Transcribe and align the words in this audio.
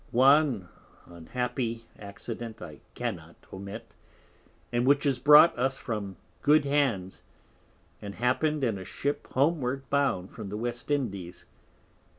One 0.09 0.67
unhappy 1.05 1.85
Accident 1.99 2.59
I 2.59 2.79
cannot 2.95 3.35
omit, 3.53 3.93
and 4.73 4.87
which 4.87 5.05
is 5.05 5.19
brought 5.19 5.55
us 5.59 5.77
from 5.77 6.15
good 6.41 6.65
Hands, 6.65 7.21
and 8.01 8.15
happen'd 8.15 8.63
in 8.63 8.79
a 8.79 8.83
Ship 8.83 9.27
homeward 9.33 9.87
bound 9.91 10.31
from 10.31 10.49
the 10.49 10.57
West 10.57 10.89
Indies. 10.89 11.45